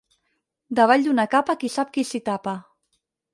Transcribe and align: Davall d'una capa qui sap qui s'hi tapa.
Davall 0.79 1.05
d'una 1.07 1.25
capa 1.33 1.55
qui 1.65 1.71
sap 1.75 1.93
qui 1.99 2.05
s'hi 2.13 2.23
tapa. 2.31 2.57